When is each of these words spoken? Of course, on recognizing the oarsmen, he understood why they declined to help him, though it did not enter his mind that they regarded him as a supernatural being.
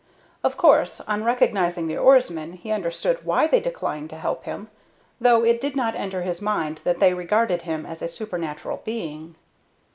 Of 0.43 0.57
course, 0.57 0.99
on 1.01 1.23
recognizing 1.23 1.85
the 1.85 1.95
oarsmen, 1.95 2.53
he 2.53 2.71
understood 2.71 3.23
why 3.23 3.45
they 3.45 3.59
declined 3.59 4.09
to 4.09 4.15
help 4.15 4.45
him, 4.45 4.67
though 5.19 5.43
it 5.45 5.61
did 5.61 5.75
not 5.75 5.93
enter 5.93 6.23
his 6.23 6.41
mind 6.41 6.79
that 6.85 6.99
they 6.99 7.13
regarded 7.13 7.61
him 7.61 7.85
as 7.85 8.01
a 8.01 8.07
supernatural 8.07 8.81
being. 8.83 9.35